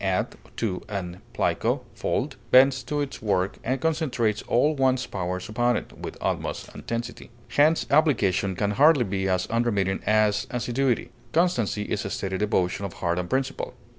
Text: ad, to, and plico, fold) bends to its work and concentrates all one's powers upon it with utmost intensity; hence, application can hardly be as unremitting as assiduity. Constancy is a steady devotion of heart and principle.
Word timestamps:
ad, 0.03 0.35
to, 0.57 0.81
and 0.89 1.19
plico, 1.31 1.81
fold) 1.93 2.35
bends 2.49 2.81
to 2.81 3.01
its 3.01 3.21
work 3.21 3.59
and 3.63 3.79
concentrates 3.79 4.41
all 4.47 4.73
one's 4.75 5.05
powers 5.05 5.47
upon 5.47 5.77
it 5.77 5.93
with 5.95 6.17
utmost 6.19 6.73
intensity; 6.73 7.29
hence, 7.49 7.85
application 7.91 8.55
can 8.55 8.71
hardly 8.71 9.03
be 9.03 9.29
as 9.29 9.45
unremitting 9.51 10.01
as 10.07 10.47
assiduity. 10.49 11.11
Constancy 11.33 11.83
is 11.83 12.03
a 12.03 12.09
steady 12.09 12.39
devotion 12.39 12.83
of 12.83 12.93
heart 12.93 13.19
and 13.19 13.29
principle. 13.29 13.75